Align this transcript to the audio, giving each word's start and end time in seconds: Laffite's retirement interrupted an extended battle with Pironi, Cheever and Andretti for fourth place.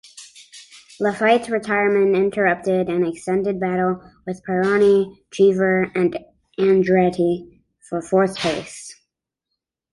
Laffite's 0.99 1.47
retirement 1.47 2.15
interrupted 2.15 2.89
an 2.89 3.05
extended 3.05 3.59
battle 3.59 4.01
with 4.25 4.41
Pironi, 4.47 5.15
Cheever 5.29 5.91
and 5.93 6.17
Andretti 6.57 7.59
for 7.87 8.01
fourth 8.01 8.35
place. 8.35 8.99